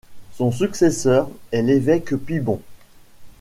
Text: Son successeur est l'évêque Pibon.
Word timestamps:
Son 0.31 0.51
successeur 0.51 1.29
est 1.51 1.61
l'évêque 1.61 2.15
Pibon. 2.15 2.59